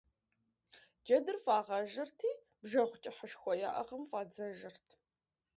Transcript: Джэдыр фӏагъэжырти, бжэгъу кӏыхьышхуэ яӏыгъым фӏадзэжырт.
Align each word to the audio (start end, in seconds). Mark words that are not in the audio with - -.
Джэдыр 1.03 1.37
фӏагъэжырти, 1.43 2.29
бжэгъу 2.61 3.01
кӏыхьышхуэ 3.03 3.53
яӏыгъым 3.69 4.03
фӏадзэжырт. 4.09 4.87